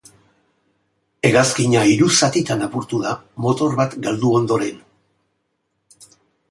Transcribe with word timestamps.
Hegazkina 1.29 1.83
hiru 1.91 2.09
zatitan 2.21 2.65
apurtu 2.69 3.03
da, 3.05 3.13
motor 3.47 3.79
bat 3.83 3.95
galdu 4.09 4.35
ondoren. 4.43 4.85